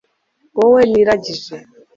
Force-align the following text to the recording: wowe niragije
wowe 0.57 0.81
niragije 0.91 1.55